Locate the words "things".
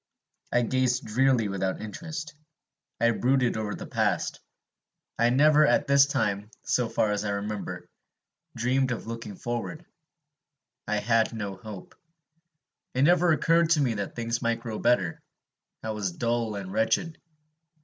14.15-14.41